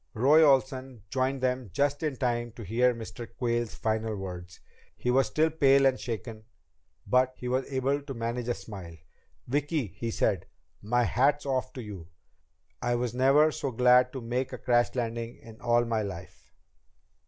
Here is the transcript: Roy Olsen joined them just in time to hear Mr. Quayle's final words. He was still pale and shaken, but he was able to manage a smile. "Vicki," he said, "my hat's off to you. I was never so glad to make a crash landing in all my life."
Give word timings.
Roy 0.15 0.41
Olsen 0.43 1.03
joined 1.11 1.41
them 1.41 1.69
just 1.71 2.01
in 2.01 2.15
time 2.15 2.53
to 2.53 2.63
hear 2.63 2.91
Mr. 2.95 3.29
Quayle's 3.37 3.75
final 3.75 4.15
words. 4.15 4.59
He 4.97 5.11
was 5.11 5.27
still 5.27 5.51
pale 5.51 5.85
and 5.85 5.99
shaken, 5.99 6.45
but 7.05 7.35
he 7.37 7.47
was 7.47 7.71
able 7.71 8.01
to 8.01 8.13
manage 8.15 8.47
a 8.47 8.55
smile. 8.55 8.97
"Vicki," 9.45 9.85
he 9.85 10.09
said, 10.09 10.47
"my 10.81 11.03
hat's 11.03 11.45
off 11.45 11.71
to 11.73 11.83
you. 11.83 12.07
I 12.81 12.95
was 12.95 13.13
never 13.13 13.51
so 13.51 13.69
glad 13.69 14.11
to 14.13 14.21
make 14.21 14.51
a 14.51 14.57
crash 14.57 14.95
landing 14.95 15.37
in 15.37 15.61
all 15.61 15.85
my 15.85 16.01
life." 16.01 16.51